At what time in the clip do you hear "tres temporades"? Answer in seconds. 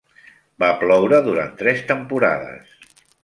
1.61-2.75